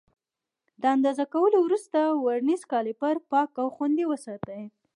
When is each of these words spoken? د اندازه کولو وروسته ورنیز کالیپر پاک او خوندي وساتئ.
د 0.81 0.83
اندازه 0.95 1.23
کولو 1.33 1.57
وروسته 1.63 1.99
ورنیز 2.25 2.61
کالیپر 2.71 3.15
پاک 3.31 3.49
او 3.61 3.67
خوندي 3.75 4.05
وساتئ. 4.07 4.61